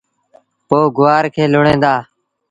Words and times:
پو 0.67 0.77
گُوآر 0.95 1.25
کي 1.33 1.43
لُڻيٚن 1.53 1.77
دآ 1.83 1.95